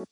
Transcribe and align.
In 0.00 0.06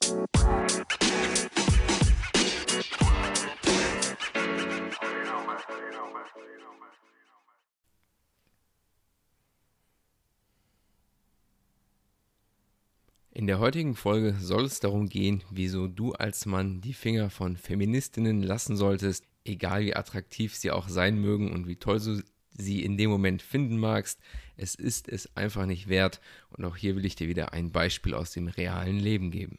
der 13.46 13.60
heutigen 13.60 13.94
Folge 13.94 14.34
soll 14.38 14.66
es 14.66 14.80
darum 14.80 15.08
gehen, 15.08 15.42
wieso 15.50 15.86
du 15.86 16.12
als 16.12 16.44
Mann 16.44 16.82
die 16.82 16.92
Finger 16.92 17.30
von 17.30 17.56
Feministinnen 17.56 18.42
lassen 18.42 18.76
solltest, 18.76 19.24
egal 19.46 19.86
wie 19.86 19.96
attraktiv 19.96 20.54
sie 20.54 20.70
auch 20.70 20.90
sein 20.90 21.18
mögen 21.18 21.50
und 21.50 21.66
wie 21.66 21.76
toll 21.76 21.98
du 21.98 22.22
sie 22.52 22.82
in 22.82 22.98
dem 22.98 23.08
Moment 23.08 23.40
finden 23.40 23.78
magst. 23.78 24.20
Es 24.58 24.74
ist 24.74 25.08
es 25.08 25.34
einfach 25.34 25.64
nicht 25.64 25.88
wert 25.88 26.20
und 26.50 26.66
auch 26.66 26.76
hier 26.76 26.94
will 26.94 27.06
ich 27.06 27.16
dir 27.16 27.28
wieder 27.28 27.54
ein 27.54 27.72
Beispiel 27.72 28.12
aus 28.12 28.32
dem 28.32 28.48
realen 28.48 28.98
Leben 28.98 29.30
geben. 29.30 29.56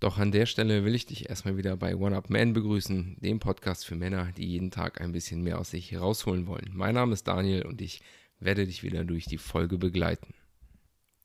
Doch 0.00 0.16
an 0.16 0.32
der 0.32 0.46
Stelle 0.46 0.86
will 0.86 0.94
ich 0.94 1.04
dich 1.04 1.28
erstmal 1.28 1.58
wieder 1.58 1.76
bei 1.76 1.94
One 1.94 2.16
Up 2.16 2.30
Man 2.30 2.54
begrüßen, 2.54 3.18
dem 3.20 3.38
Podcast 3.38 3.84
für 3.84 3.96
Männer, 3.96 4.32
die 4.34 4.46
jeden 4.46 4.70
Tag 4.70 4.98
ein 4.98 5.12
bisschen 5.12 5.42
mehr 5.42 5.58
aus 5.58 5.72
sich 5.72 5.92
herausholen 5.92 6.46
wollen. 6.46 6.70
Mein 6.72 6.94
Name 6.94 7.12
ist 7.12 7.28
Daniel 7.28 7.66
und 7.66 7.82
ich 7.82 8.00
werde 8.38 8.64
dich 8.64 8.82
wieder 8.82 9.04
durch 9.04 9.26
die 9.26 9.36
Folge 9.36 9.76
begleiten. 9.76 10.32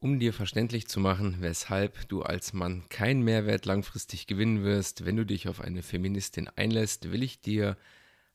Um 0.02 0.20
dir 0.20 0.34
verständlich 0.34 0.90
zu 0.90 1.00
machen, 1.00 1.38
weshalb 1.40 2.10
du 2.10 2.24
als 2.24 2.52
Mann 2.52 2.84
keinen 2.90 3.22
Mehrwert 3.22 3.66
langfristig 3.66 4.28
gewinnen 4.28 4.66
wirst, 4.66 5.06
wenn 5.06 5.16
du 5.16 5.26
dich 5.26 5.48
auf 5.48 5.62
eine 5.62 5.82
Feministin 5.82 6.50
einlässt, 6.58 7.14
will 7.14 7.24
ich 7.24 7.40
dir 7.40 7.78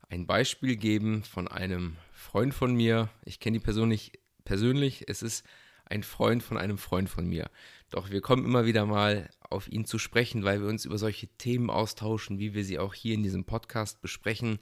ein 0.08 0.26
Beispiel 0.26 0.76
geben 0.76 1.22
von 1.22 1.48
einem 1.48 1.98
Freund 2.12 2.54
von 2.54 2.74
mir. 2.74 3.10
Ich 3.26 3.40
kenne 3.40 3.58
die 3.58 3.64
Person 3.64 3.90
nicht 3.90 4.18
persönlich, 4.44 5.04
es 5.06 5.22
ist 5.22 5.44
ein 5.90 6.02
Freund 6.02 6.42
von 6.42 6.56
einem 6.56 6.78
Freund 6.78 7.08
von 7.08 7.26
mir. 7.26 7.50
Doch 7.90 8.10
wir 8.10 8.20
kommen 8.20 8.44
immer 8.44 8.64
wieder 8.64 8.86
mal 8.86 9.28
auf 9.48 9.68
ihn 9.68 9.84
zu 9.84 9.98
sprechen, 9.98 10.44
weil 10.44 10.60
wir 10.60 10.68
uns 10.68 10.84
über 10.84 10.98
solche 10.98 11.26
Themen 11.26 11.70
austauschen, 11.70 12.38
wie 12.38 12.54
wir 12.54 12.64
sie 12.64 12.78
auch 12.78 12.94
hier 12.94 13.14
in 13.14 13.22
diesem 13.22 13.44
Podcast 13.44 14.00
besprechen. 14.00 14.58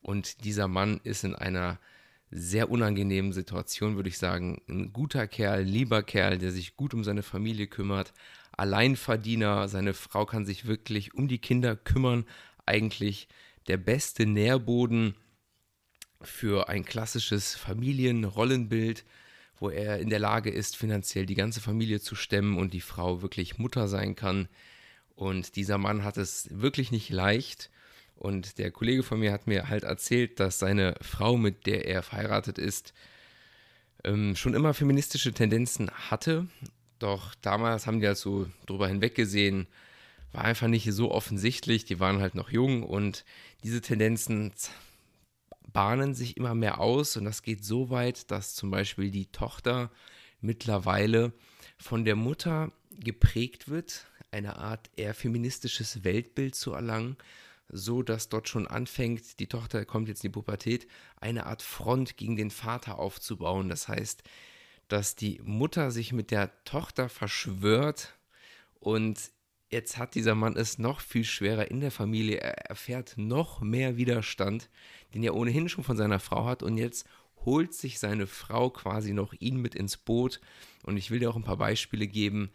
Und 0.00 0.44
dieser 0.44 0.68
Mann 0.68 1.00
ist 1.02 1.24
in 1.24 1.34
einer 1.34 1.80
sehr 2.30 2.70
unangenehmen 2.70 3.32
Situation, 3.32 3.96
würde 3.96 4.10
ich 4.10 4.18
sagen. 4.18 4.60
Ein 4.68 4.92
guter 4.92 5.26
Kerl, 5.26 5.62
lieber 5.62 6.02
Kerl, 6.02 6.38
der 6.38 6.52
sich 6.52 6.76
gut 6.76 6.92
um 6.92 7.02
seine 7.02 7.22
Familie 7.22 7.66
kümmert, 7.66 8.12
Alleinverdiener, 8.58 9.68
seine 9.68 9.94
Frau 9.94 10.26
kann 10.26 10.44
sich 10.44 10.66
wirklich 10.66 11.14
um 11.14 11.28
die 11.28 11.38
Kinder 11.38 11.76
kümmern. 11.76 12.24
Eigentlich 12.66 13.28
der 13.68 13.76
beste 13.76 14.26
Nährboden 14.26 15.14
für 16.20 16.68
ein 16.68 16.84
klassisches 16.84 17.54
Familienrollenbild 17.54 19.04
wo 19.60 19.70
er 19.70 19.98
in 19.98 20.10
der 20.10 20.18
Lage 20.18 20.50
ist, 20.50 20.76
finanziell 20.76 21.26
die 21.26 21.34
ganze 21.34 21.60
Familie 21.60 22.00
zu 22.00 22.14
stemmen 22.14 22.58
und 22.58 22.72
die 22.72 22.80
Frau 22.80 23.22
wirklich 23.22 23.58
Mutter 23.58 23.88
sein 23.88 24.14
kann. 24.14 24.48
Und 25.14 25.56
dieser 25.56 25.78
Mann 25.78 26.04
hat 26.04 26.16
es 26.16 26.48
wirklich 26.52 26.92
nicht 26.92 27.10
leicht. 27.10 27.70
Und 28.14 28.58
der 28.58 28.70
Kollege 28.70 29.02
von 29.02 29.20
mir 29.20 29.32
hat 29.32 29.46
mir 29.46 29.68
halt 29.68 29.84
erzählt, 29.84 30.40
dass 30.40 30.58
seine 30.58 30.94
Frau, 31.00 31.36
mit 31.36 31.66
der 31.66 31.86
er 31.86 32.02
verheiratet 32.02 32.58
ist, 32.58 32.92
ähm, 34.04 34.36
schon 34.36 34.54
immer 34.54 34.74
feministische 34.74 35.32
Tendenzen 35.32 35.90
hatte. 35.90 36.46
Doch 36.98 37.34
damals 37.36 37.86
haben 37.86 38.00
die 38.00 38.06
halt 38.06 38.18
so 38.18 38.48
drüber 38.66 38.88
hinweggesehen, 38.88 39.66
war 40.32 40.44
einfach 40.44 40.68
nicht 40.68 40.92
so 40.92 41.10
offensichtlich. 41.10 41.84
Die 41.84 42.00
waren 42.00 42.20
halt 42.20 42.34
noch 42.34 42.50
jung 42.50 42.82
und 42.82 43.24
diese 43.62 43.80
Tendenzen 43.80 44.52
bahnen 45.72 46.14
sich 46.14 46.36
immer 46.36 46.54
mehr 46.54 46.80
aus 46.80 47.16
und 47.16 47.24
das 47.24 47.42
geht 47.42 47.64
so 47.64 47.90
weit, 47.90 48.30
dass 48.30 48.54
zum 48.54 48.70
Beispiel 48.70 49.10
die 49.10 49.26
Tochter 49.26 49.90
mittlerweile 50.40 51.32
von 51.76 52.04
der 52.04 52.16
Mutter 52.16 52.72
geprägt 52.90 53.68
wird, 53.68 54.06
eine 54.30 54.56
Art 54.56 54.90
eher 54.96 55.14
feministisches 55.14 56.04
Weltbild 56.04 56.54
zu 56.54 56.72
erlangen, 56.72 57.16
so 57.68 58.02
dass 58.02 58.28
dort 58.28 58.48
schon 58.48 58.66
anfängt, 58.66 59.40
die 59.40 59.46
Tochter 59.46 59.84
kommt 59.84 60.08
jetzt 60.08 60.24
in 60.24 60.30
die 60.30 60.34
Pubertät, 60.34 60.86
eine 61.20 61.46
Art 61.46 61.62
Front 61.62 62.16
gegen 62.16 62.36
den 62.36 62.50
Vater 62.50 62.98
aufzubauen. 62.98 63.68
Das 63.68 63.88
heißt, 63.88 64.22
dass 64.88 65.16
die 65.16 65.40
Mutter 65.44 65.90
sich 65.90 66.12
mit 66.12 66.30
der 66.30 66.64
Tochter 66.64 67.08
verschwört 67.08 68.14
und 68.80 69.30
Jetzt 69.70 69.98
hat 69.98 70.14
dieser 70.14 70.34
Mann 70.34 70.56
es 70.56 70.78
noch 70.78 71.00
viel 71.00 71.24
schwerer 71.24 71.70
in 71.70 71.80
der 71.80 71.90
Familie. 71.90 72.38
Er 72.38 72.70
erfährt 72.70 73.14
noch 73.16 73.60
mehr 73.60 73.98
Widerstand, 73.98 74.70
den 75.12 75.22
er 75.22 75.34
ohnehin 75.34 75.68
schon 75.68 75.84
von 75.84 75.96
seiner 75.96 76.20
Frau 76.20 76.46
hat. 76.46 76.62
Und 76.62 76.78
jetzt 76.78 77.06
holt 77.44 77.74
sich 77.74 77.98
seine 77.98 78.26
Frau 78.26 78.70
quasi 78.70 79.12
noch 79.12 79.34
ihn 79.38 79.60
mit 79.60 79.74
ins 79.74 79.98
Boot. 79.98 80.40
Und 80.84 80.96
ich 80.96 81.10
will 81.10 81.18
dir 81.18 81.28
auch 81.28 81.36
ein 81.36 81.44
paar 81.44 81.58
Beispiele 81.58 82.06
geben, 82.06 82.50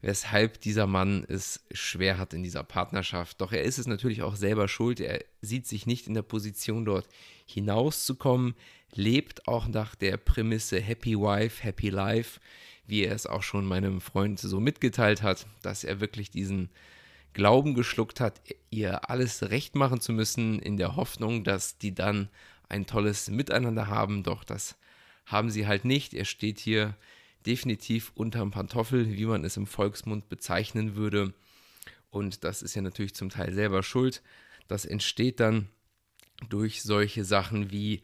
weshalb 0.00 0.60
dieser 0.60 0.86
Mann 0.86 1.24
es 1.26 1.64
schwer 1.72 2.18
hat 2.18 2.34
in 2.34 2.44
dieser 2.44 2.62
Partnerschaft. 2.62 3.40
Doch 3.40 3.52
er 3.52 3.62
ist 3.62 3.78
es 3.78 3.88
natürlich 3.88 4.22
auch 4.22 4.36
selber 4.36 4.68
schuld. 4.68 5.00
Er 5.00 5.24
sieht 5.40 5.66
sich 5.66 5.86
nicht 5.86 6.06
in 6.06 6.14
der 6.14 6.22
Position, 6.22 6.84
dort 6.84 7.08
hinauszukommen, 7.46 8.54
lebt 8.92 9.48
auch 9.48 9.66
nach 9.66 9.96
der 9.96 10.18
Prämisse 10.18 10.80
Happy 10.80 11.18
Wife, 11.18 11.64
Happy 11.64 11.88
Life 11.88 12.38
wie 12.86 13.04
er 13.04 13.14
es 13.14 13.26
auch 13.26 13.42
schon 13.42 13.64
meinem 13.64 14.00
Freund 14.00 14.38
so 14.38 14.60
mitgeteilt 14.60 15.22
hat, 15.22 15.46
dass 15.62 15.84
er 15.84 16.00
wirklich 16.00 16.30
diesen 16.30 16.70
Glauben 17.32 17.74
geschluckt 17.74 18.20
hat, 18.20 18.40
ihr 18.70 19.10
alles 19.10 19.50
recht 19.50 19.74
machen 19.74 20.00
zu 20.00 20.12
müssen, 20.12 20.60
in 20.60 20.76
der 20.76 20.96
Hoffnung, 20.96 21.44
dass 21.44 21.78
die 21.78 21.94
dann 21.94 22.28
ein 22.68 22.86
tolles 22.86 23.28
Miteinander 23.28 23.88
haben. 23.88 24.22
Doch 24.22 24.44
das 24.44 24.76
haben 25.26 25.50
sie 25.50 25.66
halt 25.66 25.84
nicht. 25.84 26.14
Er 26.14 26.26
steht 26.26 26.60
hier 26.60 26.96
definitiv 27.44 28.12
unterm 28.14 28.50
Pantoffel, 28.50 29.16
wie 29.16 29.26
man 29.26 29.44
es 29.44 29.56
im 29.56 29.66
Volksmund 29.66 30.28
bezeichnen 30.28 30.94
würde. 30.94 31.34
Und 32.10 32.44
das 32.44 32.62
ist 32.62 32.76
ja 32.76 32.82
natürlich 32.82 33.14
zum 33.14 33.30
Teil 33.30 33.52
selber 33.52 33.82
schuld. 33.82 34.22
Das 34.68 34.84
entsteht 34.84 35.40
dann 35.40 35.68
durch 36.48 36.82
solche 36.82 37.24
Sachen 37.24 37.72
wie, 37.72 38.02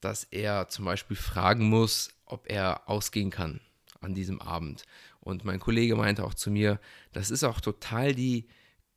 dass 0.00 0.24
er 0.24 0.68
zum 0.68 0.86
Beispiel 0.86 1.16
fragen 1.16 1.68
muss, 1.68 2.10
ob 2.24 2.50
er 2.50 2.88
ausgehen 2.88 3.30
kann 3.30 3.60
an 4.00 4.14
diesem 4.14 4.40
Abend. 4.40 4.84
Und 5.20 5.44
mein 5.44 5.60
Kollege 5.60 5.96
meinte 5.96 6.24
auch 6.24 6.34
zu 6.34 6.50
mir, 6.50 6.80
das 7.12 7.30
ist 7.30 7.44
auch 7.44 7.60
total 7.60 8.14
die 8.14 8.46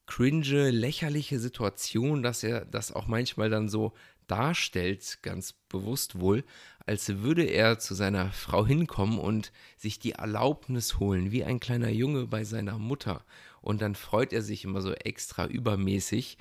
cringe, 0.05 0.69
lächerliche 0.69 1.39
Situation, 1.39 2.23
dass 2.23 2.43
er 2.43 2.65
das 2.65 2.91
auch 2.91 3.07
manchmal 3.07 3.49
dann 3.49 3.69
so 3.69 3.93
darstellt, 4.27 5.19
ganz 5.21 5.53
bewusst 5.69 6.19
wohl, 6.19 6.43
als 6.85 7.07
würde 7.21 7.43
er 7.43 7.79
zu 7.79 7.93
seiner 7.93 8.31
Frau 8.31 8.65
hinkommen 8.65 9.19
und 9.19 9.51
sich 9.77 9.99
die 9.99 10.13
Erlaubnis 10.13 10.99
holen, 10.99 11.31
wie 11.31 11.43
ein 11.43 11.59
kleiner 11.59 11.89
Junge 11.89 12.27
bei 12.27 12.43
seiner 12.43 12.77
Mutter. 12.77 13.25
Und 13.61 13.81
dann 13.81 13.95
freut 13.95 14.33
er 14.33 14.41
sich 14.41 14.63
immer 14.63 14.81
so 14.81 14.93
extra 14.93 15.45
übermäßig, 15.45 16.37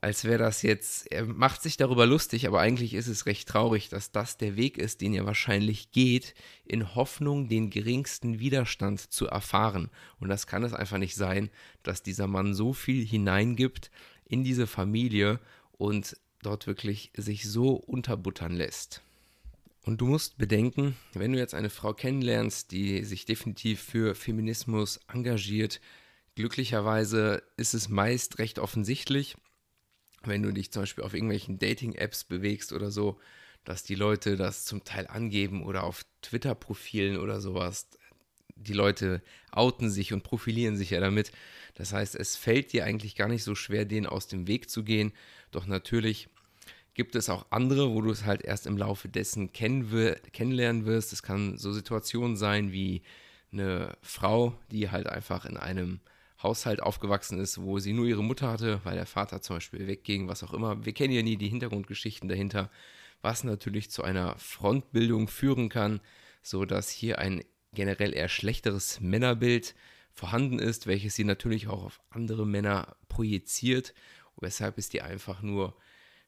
als 0.00 0.24
wäre 0.24 0.38
das 0.38 0.62
jetzt, 0.62 1.10
er 1.12 1.26
macht 1.26 1.62
sich 1.62 1.76
darüber 1.76 2.06
lustig, 2.06 2.46
aber 2.46 2.60
eigentlich 2.60 2.94
ist 2.94 3.06
es 3.06 3.26
recht 3.26 3.48
traurig, 3.48 3.88
dass 3.88 4.10
das 4.10 4.36
der 4.36 4.56
Weg 4.56 4.78
ist, 4.78 5.00
den 5.00 5.14
er 5.14 5.26
wahrscheinlich 5.26 5.92
geht, 5.92 6.34
in 6.64 6.94
Hoffnung, 6.94 7.48
den 7.48 7.70
geringsten 7.70 8.40
Widerstand 8.40 9.00
zu 9.12 9.26
erfahren. 9.26 9.90
Und 10.18 10.28
das 10.28 10.46
kann 10.46 10.64
es 10.64 10.74
einfach 10.74 10.98
nicht 10.98 11.14
sein, 11.14 11.50
dass 11.82 12.02
dieser 12.02 12.26
Mann 12.26 12.54
so 12.54 12.72
viel 12.72 13.04
hineingibt 13.04 13.90
in 14.24 14.42
diese 14.42 14.66
Familie 14.66 15.38
und 15.72 16.16
dort 16.42 16.66
wirklich 16.66 17.12
sich 17.16 17.48
so 17.48 17.74
unterbuttern 17.74 18.52
lässt. 18.52 19.02
Und 19.84 20.00
du 20.00 20.06
musst 20.06 20.38
bedenken, 20.38 20.96
wenn 21.12 21.32
du 21.32 21.38
jetzt 21.38 21.54
eine 21.54 21.70
Frau 21.70 21.92
kennenlernst, 21.92 22.70
die 22.70 23.04
sich 23.04 23.24
definitiv 23.24 23.80
für 23.80 24.14
Feminismus 24.14 25.00
engagiert, 25.12 25.80
glücklicherweise 26.36 27.42
ist 27.56 27.74
es 27.74 27.88
meist 27.88 28.38
recht 28.38 28.58
offensichtlich, 28.58 29.36
wenn 30.26 30.42
du 30.42 30.52
dich 30.52 30.70
zum 30.70 30.82
Beispiel 30.82 31.04
auf 31.04 31.14
irgendwelchen 31.14 31.58
Dating-Apps 31.58 32.24
bewegst 32.24 32.72
oder 32.72 32.90
so, 32.90 33.18
dass 33.64 33.82
die 33.82 33.94
Leute 33.94 34.36
das 34.36 34.64
zum 34.64 34.84
Teil 34.84 35.06
angeben 35.06 35.64
oder 35.64 35.84
auf 35.84 36.04
Twitter-Profilen 36.22 37.16
oder 37.16 37.40
sowas. 37.40 37.88
Die 38.54 38.72
Leute 38.72 39.22
outen 39.50 39.90
sich 39.90 40.12
und 40.12 40.22
profilieren 40.22 40.76
sich 40.76 40.90
ja 40.90 41.00
damit. 41.00 41.32
Das 41.74 41.92
heißt, 41.92 42.16
es 42.16 42.36
fällt 42.36 42.72
dir 42.72 42.84
eigentlich 42.84 43.16
gar 43.16 43.28
nicht 43.28 43.44
so 43.44 43.54
schwer, 43.54 43.84
denen 43.84 44.06
aus 44.06 44.26
dem 44.26 44.46
Weg 44.46 44.68
zu 44.68 44.84
gehen. 44.84 45.12
Doch 45.50 45.66
natürlich 45.66 46.28
gibt 46.94 47.16
es 47.16 47.30
auch 47.30 47.46
andere, 47.50 47.90
wo 47.90 48.00
du 48.02 48.10
es 48.10 48.24
halt 48.24 48.42
erst 48.42 48.66
im 48.66 48.76
Laufe 48.76 49.08
dessen 49.08 49.52
kennen 49.52 50.16
kennenlernen 50.32 50.84
wirst. 50.84 51.12
Es 51.12 51.22
kann 51.22 51.56
so 51.56 51.72
Situationen 51.72 52.36
sein 52.36 52.72
wie 52.72 53.02
eine 53.52 53.96
Frau, 54.02 54.58
die 54.70 54.90
halt 54.90 55.06
einfach 55.06 55.44
in 55.44 55.56
einem 55.56 56.00
Haushalt 56.42 56.82
aufgewachsen 56.82 57.38
ist, 57.38 57.60
wo 57.62 57.78
sie 57.78 57.92
nur 57.92 58.06
ihre 58.06 58.24
Mutter 58.24 58.50
hatte, 58.50 58.80
weil 58.84 58.96
der 58.96 59.06
Vater 59.06 59.42
zum 59.42 59.56
Beispiel 59.56 59.86
wegging, 59.86 60.28
was 60.28 60.42
auch 60.42 60.52
immer. 60.52 60.84
Wir 60.84 60.92
kennen 60.92 61.14
ja 61.14 61.22
nie 61.22 61.36
die 61.36 61.48
Hintergrundgeschichten 61.48 62.28
dahinter, 62.28 62.70
was 63.20 63.44
natürlich 63.44 63.90
zu 63.90 64.02
einer 64.02 64.36
Frontbildung 64.38 65.28
führen 65.28 65.68
kann, 65.68 66.00
sodass 66.42 66.90
hier 66.90 67.18
ein 67.18 67.42
generell 67.72 68.14
eher 68.14 68.28
schlechteres 68.28 69.00
Männerbild 69.00 69.74
vorhanden 70.10 70.58
ist, 70.58 70.86
welches 70.86 71.14
sie 71.14 71.24
natürlich 71.24 71.68
auch 71.68 71.84
auf 71.84 72.00
andere 72.10 72.46
Männer 72.46 72.96
projiziert, 73.08 73.94
weshalb 74.40 74.78
es 74.78 74.88
dir 74.88 75.04
einfach 75.04 75.42
nur 75.42 75.76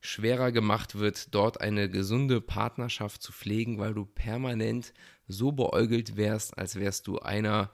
schwerer 0.01 0.53
gemacht 0.53 0.97
wird, 0.97 1.35
dort 1.35 1.61
eine 1.61 1.89
gesunde 1.89 2.41
Partnerschaft 2.41 3.23
zu 3.23 3.33
pflegen, 3.33 3.79
weil 3.79 3.95
du 3.95 4.05
permanent 4.05 4.93
so 5.29 5.53
beäugelt 5.53 6.17
wärst, 6.17 6.59
als 6.59 6.77
wärst 6.77 7.07
du 7.07 7.19
einer 7.19 7.71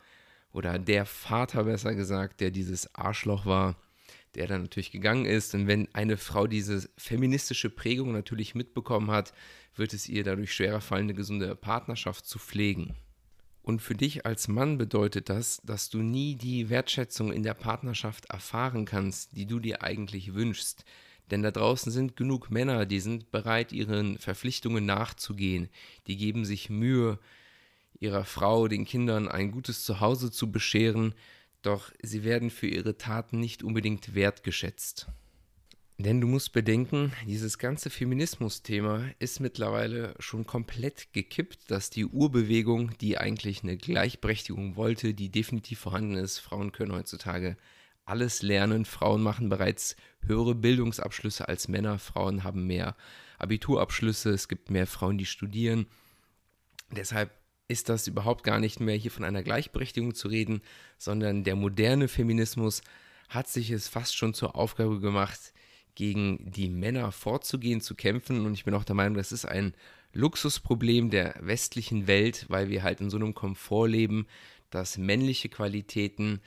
oder 0.53 0.79
der 0.79 1.07
Vater 1.07 1.65
besser 1.65 1.95
gesagt, 1.95 2.41
der 2.41 2.51
dieses 2.51 2.95
Arschloch 2.95 3.47
war, 3.47 3.77
der 4.35 4.47
dann 4.47 4.63
natürlich 4.63 4.91
gegangen 4.91 5.27
ist. 5.27 5.55
Und 5.55 5.67
wenn 5.67 5.93
eine 5.95 6.17
Frau 6.17 6.47
diese 6.47 6.89
feministische 6.97 7.71
Prägung 7.71 8.13
natürlich 8.13 8.55
mitbekommen 8.55 9.11
hat, 9.11 9.33
wird 9.77 9.93
es 9.93 10.09
ihr 10.09 10.25
dadurch 10.25 10.53
schwerer 10.55 10.81
fallen, 10.81 11.05
eine 11.05 11.15
gesunde 11.15 11.55
Partnerschaft 11.55 12.27
zu 12.27 12.39
pflegen. 12.39 12.95
Und 13.63 13.83
für 13.83 13.95
dich 13.95 14.27
als 14.27 14.49
Mann 14.49 14.79
bedeutet 14.79 15.29
das, 15.29 15.61
dass 15.65 15.91
du 15.91 15.99
nie 15.99 16.35
die 16.35 16.71
Wertschätzung 16.71 17.33
in 17.33 17.43
der 17.43 17.55
Partnerschaft 17.55 18.27
erfahren 18.27 18.85
kannst, 18.85 19.37
die 19.37 19.47
du 19.47 19.61
dir 19.61 19.83
eigentlich 19.83 20.35
wünschst. 20.35 20.85
Denn 21.31 21.43
da 21.43 21.51
draußen 21.51 21.93
sind 21.93 22.17
genug 22.17 22.51
Männer, 22.51 22.87
die 22.87 23.01
sind 23.01 23.31
bereit, 23.31 23.73
ihren 23.73 24.19
Verpflichtungen 24.19 24.87
nachzugehen. 24.87 25.69
Die 26.07 26.17
geben 26.17 26.45
sich 26.45 26.71
Mühe, 26.71 27.19
ihrer 27.99 28.25
Frau, 28.25 28.69
den 28.69 28.85
Kindern 28.85 29.29
ein 29.29 29.51
gutes 29.51 29.85
Zuhause 29.85 30.31
zu 30.31 30.51
bescheren, 30.51 31.15
doch 31.63 31.93
sie 32.03 32.25
werden 32.25 32.51
für 32.51 32.67
ihre 32.67 32.97
Taten 32.97 33.41
nicht 33.41 33.63
unbedingt 33.63 34.15
wertgeschätzt. 34.15 35.09
Denn 35.99 36.23
du 36.23 36.27
musst 36.27 36.53
bedenken, 36.53 37.13
dieses 37.27 37.59
ganze 37.59 37.91
Feminismus-Thema 37.91 39.11
ist 39.19 39.39
mittlerweile 39.39 40.15
schon 40.19 40.47
komplett 40.47 41.13
gekippt, 41.13 41.71
dass 41.71 41.91
die 41.91 42.07
Urbewegung, 42.07 42.97
die 43.03 43.19
eigentlich 43.19 43.63
eine 43.63 43.77
Gleichberechtigung 43.77 44.77
wollte, 44.77 45.13
die 45.13 45.29
definitiv 45.29 45.81
vorhanden 45.81 46.15
ist, 46.15 46.39
Frauen 46.39 46.73
können 46.73 46.93
heutzutage 46.93 47.59
alles 48.07 48.41
lernen, 48.41 48.87
Frauen 48.87 49.23
machen 49.23 49.51
bereits 49.51 49.95
höhere 50.23 50.55
Bildungsabschlüsse 50.55 51.49
als 51.49 51.69
Männer, 51.69 51.99
Frauen 51.99 52.45
haben 52.45 52.67
mehr 52.67 52.97
Abiturabschlüsse, 53.39 54.31
es 54.31 54.49
gibt 54.49 54.71
mehr 54.71 54.87
Frauen, 54.87 55.19
die 55.19 55.27
studieren. 55.27 55.87
Deshalb 56.91 57.31
ist 57.71 57.89
das 57.89 58.07
überhaupt 58.07 58.43
gar 58.45 58.59
nicht 58.59 58.81
mehr 58.81 58.97
hier 58.97 59.11
von 59.11 59.25
einer 59.25 59.43
Gleichberechtigung 59.43 60.15
zu 60.15 60.29
reden, 60.29 60.61
sondern 60.99 61.45
der 61.45 61.57
moderne 61.57 62.09
Feminismus 62.09 62.83
hat 63.29 63.49
sich 63.49 63.71
es 63.71 63.89
fast 63.89 64.17
schon 64.17 64.35
zur 64.35 64.57
Aufgabe 64.57 65.01
gemacht, 65.01 65.53
gegen 65.95 66.51
die 66.51 66.69
Männer 66.69 67.13
vorzugehen, 67.13 67.81
zu 67.81 67.95
kämpfen. 67.95 68.45
Und 68.47 68.55
ich 68.55 68.65
bin 68.65 68.75
auch 68.75 68.85
der 68.85 68.95
Meinung, 68.97 69.17
das 69.17 69.33
ist 69.33 69.45
ein 69.45 69.75
Luxusproblem 70.13 71.11
der 71.11 71.35
westlichen 71.41 72.07
Welt, 72.07 72.47
weil 72.49 72.69
wir 72.69 72.83
halt 72.83 73.01
in 73.01 73.11
so 73.11 73.17
einem 73.17 73.35
Komfort 73.35 73.87
leben, 73.87 74.27
dass 74.71 74.99
männliche 74.99 75.49
Qualitäten 75.49 76.41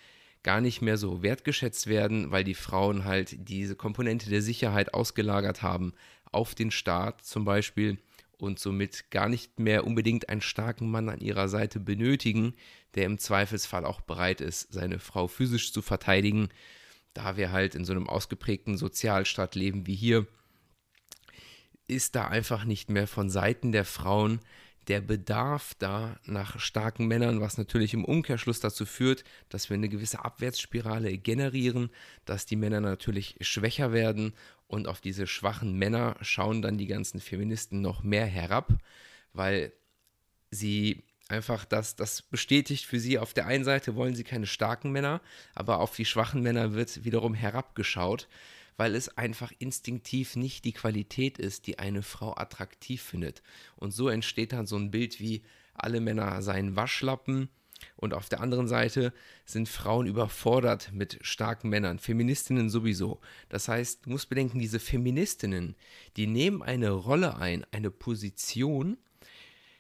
gar 0.44 0.60
nicht 0.60 0.82
mehr 0.82 0.98
so 0.98 1.24
wertgeschätzt 1.24 1.88
werden, 1.88 2.32
weil 2.32 2.44
die 2.44 2.54
Frauen 2.54 3.06
halt 3.06 3.48
diese 3.48 3.76
Komponente 3.76 4.30
der 4.30 4.42
Sicherheit 4.42 4.94
ausgelagert 4.94 5.62
haben 5.62 5.94
auf 6.32 6.56
den 6.56 6.72
Staat 6.72 7.24
zum 7.24 7.46
Beispiel 7.46 7.98
und 8.44 8.60
somit 8.60 9.10
gar 9.10 9.30
nicht 9.30 9.58
mehr 9.60 9.88
unbedingt 9.88 10.28
einen 10.28 10.42
starken 10.42 10.92
Mann 10.92 11.08
an 11.08 11.22
ihrer 11.22 11.48
Seite 11.48 11.80
benötigen, 11.80 12.54
der 12.94 13.06
im 13.06 13.18
Zweifelsfall 13.18 13.86
auch 13.86 14.02
bereit 14.02 14.42
ist, 14.42 14.74
seine 14.74 15.00
Frau 15.00 15.30
physisch 15.30 15.72
zu 15.72 15.82
verteidigen, 15.82 16.50
da 17.14 17.38
wir 17.38 17.54
halt 17.54 17.74
in 17.74 17.86
so 17.86 17.94
einem 17.94 18.10
ausgeprägten 18.10 18.78
Sozialstaat 18.78 19.56
leben 19.56 19.88
wie 19.88 19.96
hier, 19.96 20.28
ist 21.88 22.16
da 22.16 22.28
einfach 22.28 22.66
nicht 22.66 22.90
mehr 22.90 23.08
von 23.08 23.30
Seiten 23.30 23.72
der 23.72 23.86
Frauen 23.86 24.42
der 24.88 25.02
Bedarf 25.02 25.74
da 25.80 26.20
nach 26.26 26.60
starken 26.60 27.08
Männern, 27.08 27.42
was 27.42 27.58
natürlich 27.58 27.94
im 27.94 28.06
Umkehrschluss 28.06 28.60
dazu 28.60 28.86
führt, 28.86 29.24
dass 29.50 29.70
wir 29.70 29.76
eine 29.76 29.90
gewisse 29.90 30.24
Abwärtsspirale 30.24 31.18
generieren, 31.18 31.90
dass 32.26 32.46
die 32.46 32.56
Männer 32.56 32.82
natürlich 32.82 33.38
schwächer 33.42 33.94
werden 33.94 34.34
und 34.68 34.88
auf 34.88 35.02
diese 35.02 35.28
schwachen 35.28 35.78
Männer 35.78 36.16
schauen 36.22 36.62
dann 36.62 36.78
die 36.78 36.88
ganzen 36.88 37.20
Feministen 37.20 37.82
noch 37.82 38.04
mehr 38.04 38.26
herab, 38.26 38.74
weil 39.34 39.72
sie 40.52 41.04
einfach 41.30 41.66
das, 41.66 41.96
das 41.96 42.22
bestätigt 42.22 42.86
für 42.86 43.00
sie. 43.00 43.20
Auf 43.20 43.34
der 43.34 43.48
einen 43.48 43.64
Seite 43.64 43.96
wollen 43.96 44.16
sie 44.16 44.24
keine 44.24 44.46
starken 44.46 44.92
Männer, 44.92 45.22
aber 45.56 45.80
auf 45.80 45.96
die 45.96 46.06
schwachen 46.06 46.42
Männer 46.42 46.74
wird 46.74 47.06
wiederum 47.06 47.34
herabgeschaut, 47.34 48.28
weil 48.78 48.96
es 48.96 49.18
einfach 49.18 49.52
instinktiv 49.60 50.36
nicht 50.36 50.66
die 50.66 50.74
Qualität 50.74 51.38
ist, 51.38 51.68
die 51.68 51.80
eine 51.80 52.02
Frau 52.02 52.36
attraktiv 52.36 53.02
findet. 53.02 53.44
Und 53.76 53.92
so 53.92 54.10
entsteht 54.10 54.54
dann 54.54 54.66
so 54.66 54.78
ein 54.78 54.92
Bild 54.92 55.20
wie 55.20 55.44
alle 55.74 56.00
Männer 56.00 56.42
seien 56.42 56.76
Waschlappen. 56.76 57.50
Und 57.98 58.14
auf 58.14 58.30
der 58.30 58.40
anderen 58.40 58.68
Seite 58.68 59.14
sind 59.46 59.68
Frauen 59.68 60.08
überfordert 60.08 60.92
mit 60.94 61.20
starken 61.22 61.70
Männern, 61.70 62.00
Feministinnen 62.00 62.70
sowieso. 62.70 63.20
Das 63.50 63.68
heißt, 63.68 64.06
du 64.06 64.12
musst 64.12 64.30
bedenken, 64.30 64.60
diese 64.60 64.80
Feministinnen, 64.80 65.76
die 66.16 66.28
nehmen 66.28 66.62
eine 66.62 66.92
Rolle 66.92 67.36
ein, 67.38 67.66
eine 67.72 67.92
Position, 67.92 68.98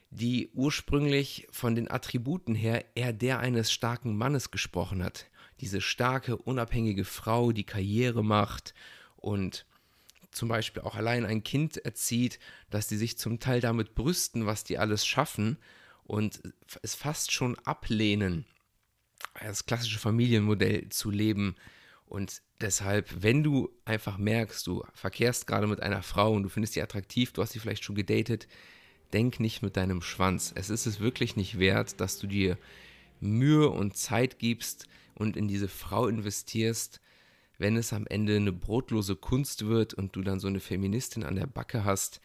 die 0.10 0.50
ursprünglich 0.54 1.48
von 1.50 1.76
den 1.76 1.90
Attributen 1.90 2.56
her 2.56 2.86
eher 2.96 3.14
der 3.14 3.40
eines 3.40 3.72
starken 3.72 4.16
Mannes 4.16 4.52
gesprochen 4.52 5.04
hat. 5.04 5.28
Diese 5.64 5.80
starke, 5.80 6.36
unabhängige 6.36 7.06
Frau, 7.06 7.54
die 7.54 7.64
Karriere 7.64 8.22
macht 8.22 8.74
und 9.16 9.66
zum 10.30 10.50
Beispiel 10.50 10.84
auch 10.84 10.96
allein 10.96 11.24
ein 11.24 11.42
Kind 11.42 11.78
erzieht, 11.78 12.38
dass 12.70 12.90
die 12.90 12.98
sich 12.98 13.18
zum 13.18 13.40
Teil 13.40 13.62
damit 13.62 13.96
brüsten, 13.96 14.46
was 14.46 14.66
die 14.66 14.78
alles 14.78 15.06
schaffen 15.06 15.56
und 16.04 16.42
es 16.82 16.96
fast 16.96 17.32
schon 17.32 17.58
ablehnen, 17.60 18.44
das 19.40 19.66
klassische 19.66 20.00
Familienmodell 20.00 20.90
zu 20.90 21.10
leben. 21.10 21.56
Und 22.08 22.42
deshalb, 22.60 23.24
wenn 23.24 23.42
du 23.42 23.70
einfach 23.86 24.18
merkst, 24.18 24.68
du 24.68 24.84
verkehrst 24.94 25.48
gerade 25.48 25.68
mit 25.68 25.82
einer 25.82 26.04
Frau 26.04 26.34
und 26.34 26.44
du 26.44 26.50
findest 26.50 26.74
sie 26.74 26.82
attraktiv, 26.82 27.32
du 27.32 27.42
hast 27.42 27.54
sie 27.54 27.60
vielleicht 27.60 27.86
schon 27.86 27.96
gedatet, 27.96 28.50
denk 29.14 29.40
nicht 29.40 29.62
mit 29.62 29.78
deinem 29.78 30.02
Schwanz. 30.02 30.52
Es 30.56 30.70
ist 30.70 30.88
es 30.88 31.00
wirklich 31.00 31.38
nicht 31.38 31.58
wert, 31.58 32.02
dass 32.02 32.20
du 32.20 32.28
dir 32.28 32.58
Mühe 33.22 33.70
und 33.70 33.96
Zeit 33.96 34.40
gibst 34.40 34.90
und 35.16 35.38
in 35.38 35.48
diese 35.48 35.68
Frau 35.68 36.08
investierst, 36.08 37.02
wenn 37.58 37.78
es 37.78 37.94
am 37.94 38.08
Ende 38.08 38.36
eine 38.36 38.52
brotlose 38.52 39.16
Kunst 39.16 39.66
wird 39.66 39.94
und 39.94 40.16
du 40.16 40.22
dann 40.22 40.40
so 40.40 40.48
eine 40.48 40.60
Feministin 40.60 41.24
an 41.24 41.36
der 41.36 41.48
Backe 41.48 41.86
hast, 41.86 42.20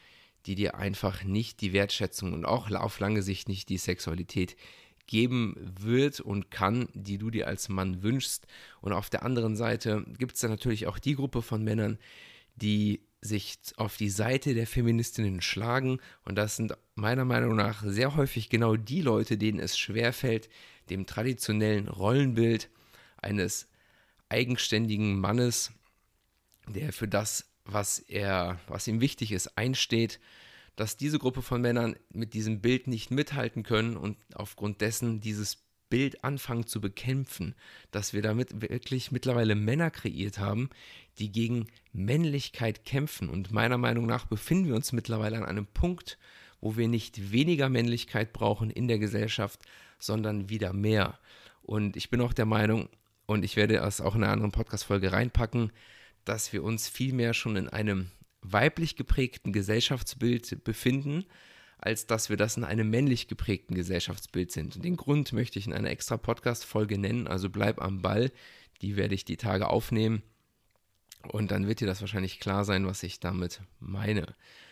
die 0.46 0.54
dir 0.54 0.76
einfach 0.76 1.24
nicht 1.24 1.60
die 1.60 1.72
Wertschätzung 1.72 2.32
und 2.32 2.44
auch 2.44 2.70
auf 2.70 3.00
lange 3.00 3.22
Sicht 3.22 3.48
nicht 3.48 3.68
die 3.68 3.78
Sexualität 3.78 4.56
geben 5.06 5.54
wird 5.80 6.20
und 6.20 6.50
kann, 6.50 6.88
die 6.94 7.18
du 7.18 7.30
dir 7.30 7.46
als 7.46 7.68
Mann 7.68 8.02
wünschst. 8.02 8.46
Und 8.80 8.92
auf 8.92 9.10
der 9.10 9.24
anderen 9.24 9.56
Seite 9.56 10.04
gibt 10.18 10.34
es 10.34 10.40
dann 10.40 10.50
natürlich 10.50 10.86
auch 10.86 10.98
die 10.98 11.14
Gruppe 11.14 11.42
von 11.42 11.64
Männern, 11.64 11.98
die 12.56 13.00
sich 13.20 13.58
auf 13.76 13.96
die 13.96 14.10
Seite 14.10 14.54
der 14.54 14.66
Feministinnen 14.66 15.40
schlagen. 15.40 15.98
Und 16.24 16.36
das 16.36 16.56
sind 16.56 16.76
meiner 16.94 17.24
Meinung 17.24 17.56
nach 17.56 17.82
sehr 17.84 18.16
häufig 18.16 18.48
genau 18.48 18.76
die 18.76 19.00
Leute, 19.00 19.38
denen 19.38 19.58
es 19.58 19.78
schwerfällt, 19.78 20.48
dem 20.90 21.06
traditionellen 21.06 21.88
Rollenbild 21.88 22.70
eines 23.22 23.68
eigenständigen 24.28 25.18
Mannes, 25.18 25.72
der 26.68 26.92
für 26.92 27.08
das, 27.08 27.46
was 27.64 27.98
er, 27.98 28.58
was 28.66 28.86
ihm 28.86 29.00
wichtig 29.00 29.32
ist, 29.32 29.56
einsteht, 29.58 30.20
dass 30.76 30.96
diese 30.96 31.18
Gruppe 31.18 31.42
von 31.42 31.60
Männern 31.60 31.96
mit 32.10 32.34
diesem 32.34 32.60
Bild 32.60 32.86
nicht 32.86 33.10
mithalten 33.10 33.62
können 33.62 33.96
und 33.96 34.16
aufgrund 34.34 34.80
dessen 34.80 35.20
dieses 35.20 35.58
Bild 35.90 36.22
anfangen 36.22 36.66
zu 36.66 36.80
bekämpfen, 36.80 37.54
dass 37.90 38.12
wir 38.12 38.22
damit 38.22 38.60
wirklich 38.60 39.10
mittlerweile 39.10 39.54
Männer 39.54 39.90
kreiert 39.90 40.38
haben, 40.38 40.70
die 41.18 41.32
gegen 41.32 41.66
Männlichkeit 41.92 42.84
kämpfen. 42.84 43.28
Und 43.28 43.50
meiner 43.50 43.78
Meinung 43.78 44.06
nach 44.06 44.26
befinden 44.26 44.68
wir 44.68 44.74
uns 44.74 44.92
mittlerweile 44.92 45.38
an 45.38 45.44
einem 45.44 45.66
Punkt, 45.66 46.18
wo 46.60 46.76
wir 46.76 46.88
nicht 46.88 47.32
weniger 47.32 47.68
Männlichkeit 47.68 48.32
brauchen 48.32 48.70
in 48.70 48.88
der 48.88 48.98
Gesellschaft, 48.98 49.60
sondern 49.98 50.48
wieder 50.48 50.72
mehr. 50.72 51.18
Und 51.62 51.96
ich 51.96 52.10
bin 52.10 52.20
auch 52.20 52.32
der 52.32 52.46
Meinung, 52.46 52.88
und 53.28 53.44
ich 53.44 53.56
werde 53.56 53.74
das 53.74 54.00
auch 54.00 54.14
in 54.14 54.24
einer 54.24 54.32
anderen 54.32 54.52
Podcast-Folge 54.52 55.12
reinpacken, 55.12 55.70
dass 56.24 56.50
wir 56.54 56.64
uns 56.64 56.88
vielmehr 56.88 57.34
schon 57.34 57.56
in 57.56 57.68
einem 57.68 58.10
weiblich 58.40 58.96
geprägten 58.96 59.52
Gesellschaftsbild 59.52 60.64
befinden, 60.64 61.26
als 61.76 62.06
dass 62.06 62.30
wir 62.30 62.38
das 62.38 62.56
in 62.56 62.64
einem 62.64 62.88
männlich 62.88 63.28
geprägten 63.28 63.74
Gesellschaftsbild 63.74 64.50
sind. 64.50 64.76
Und 64.76 64.84
den 64.84 64.96
Grund 64.96 65.34
möchte 65.34 65.58
ich 65.58 65.66
in 65.66 65.74
einer 65.74 65.90
extra 65.90 66.16
Podcast-Folge 66.16 66.96
nennen, 66.96 67.26
also 67.26 67.50
bleib 67.50 67.82
am 67.82 68.00
Ball. 68.00 68.32
Die 68.80 68.96
werde 68.96 69.14
ich 69.14 69.26
die 69.26 69.36
Tage 69.36 69.68
aufnehmen. 69.68 70.22
Und 71.30 71.50
dann 71.50 71.68
wird 71.68 71.80
dir 71.80 71.86
das 71.86 72.00
wahrscheinlich 72.00 72.40
klar 72.40 72.64
sein, 72.64 72.86
was 72.86 73.02
ich 73.02 73.20
damit 73.20 73.60
meine. 73.78 74.24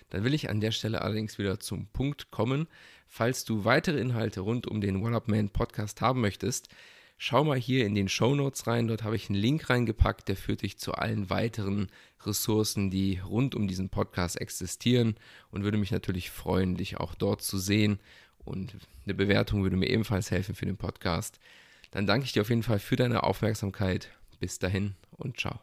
Dann 0.09 0.25
will 0.25 0.33
ich 0.33 0.49
an 0.49 0.63
der 0.63 0.73
Stelle 0.73 1.03
allerdings 1.03 1.37
wieder 1.37 1.61
zum 1.61 1.89
Punkt 1.89 2.31
kommen. 2.31 2.69
Falls 3.07 3.45
du 3.45 3.67
weitere 3.67 4.01
Inhalte 4.01 4.41
rund 4.41 4.67
um 4.67 4.81
den 4.81 5.05
One 5.05 5.15
Up 5.15 5.29
Man 5.29 5.51
Podcast 5.51 6.01
haben 6.01 6.23
möchtest, 6.23 6.71
schau 7.19 7.45
mal 7.45 7.59
hier 7.59 7.87
in 7.87 7.95
den 7.95 8.09
Show 8.09 8.35
Notes 8.35 8.67
rein. 8.67 8.89
Dort 8.89 9.03
habe 9.03 9.17
ich 9.17 9.29
einen 9.29 9.39
Link 9.39 9.69
reingepackt, 9.71 10.29
der 10.29 10.37
führt 10.37 10.63
dich 10.63 10.79
zu 10.79 10.93
allen 10.93 11.31
weiteren 11.31 11.89
Ressourcen, 12.25 12.91
die 12.91 13.21
rund 13.25 13.55
um 13.55 13.69
diesen 13.69 13.89
Podcast 13.89 14.41
existieren 14.41 15.17
und 15.51 15.63
würde 15.63 15.79
mich 15.79 15.91
natürlich 15.91 16.31
freuen, 16.31 16.77
dich 16.77 16.99
auch 16.99 17.15
dort 17.15 17.43
zu 17.43 17.59
sehen. 17.59 18.01
Und 18.45 18.77
eine 19.05 19.15
Bewertung 19.15 19.63
würde 19.63 19.77
mir 19.77 19.89
ebenfalls 19.89 20.31
helfen 20.31 20.55
für 20.55 20.67
den 20.67 20.77
Podcast. 20.77 21.41
Dann 21.91 22.07
danke 22.07 22.27
ich 22.27 22.33
dir 22.33 22.43
auf 22.43 22.51
jeden 22.51 22.63
Fall 22.63 22.79
für 22.79 22.97
deine 22.97 23.23
Aufmerksamkeit. 23.23 24.11
Bis 24.39 24.59
dahin 24.59 24.95
und 25.17 25.41
ciao. 25.41 25.61